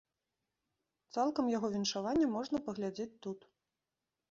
Цалкам 1.17 1.51
яго 1.57 1.67
віншаванне 1.77 2.27
можна 2.39 2.57
паглядзець 2.71 3.19
тут. 3.29 3.39